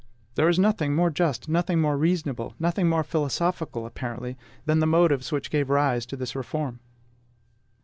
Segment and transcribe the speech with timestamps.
[0.33, 4.35] There is nothing more just, nothing more reasonable, nothing more philosophical apparently,
[4.65, 6.79] than the motives which gave rise to this reform.